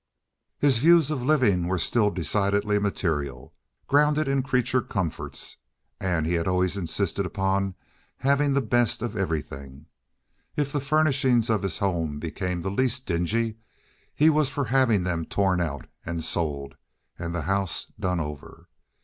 [0.57, 3.53] His views of living were still decidedly material,
[3.85, 5.57] grounded in creature comforts,
[5.99, 7.75] and he had always insisted upon
[8.17, 9.85] having the best of everything.
[10.55, 13.57] If the furnishings of his home became the least dingy
[14.15, 16.77] he was for having them torn out and sold
[17.19, 18.69] and the house done over.